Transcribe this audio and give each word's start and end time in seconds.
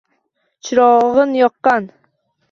Chirog’in 0.63 1.31
yoqqan. 1.39 1.83